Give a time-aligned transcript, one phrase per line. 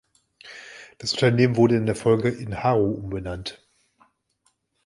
[0.97, 3.61] Das Unternehmen wurde in der Folge in Haru umbenannt.